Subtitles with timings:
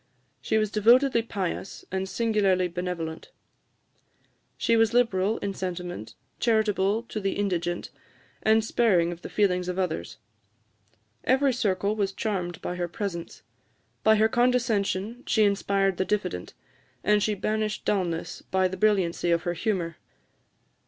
[0.41, 3.29] She was devotedly pious, and singularly benevolent:
[4.57, 7.91] she was liberal in sentiment, charitable to the indigent,
[8.41, 10.17] and sparing of the feelings of others.
[11.23, 13.43] Every circle was charmed by her presence;
[14.03, 16.55] by her condescension she inspired the diffident;
[17.03, 19.97] and she banished dulness by the brilliancy of her humour.